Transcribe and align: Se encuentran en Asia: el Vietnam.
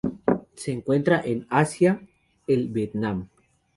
Se 0.55 0.71
encuentran 0.71 1.21
en 1.25 1.45
Asia: 1.51 2.01
el 2.47 2.69
Vietnam. 2.69 3.29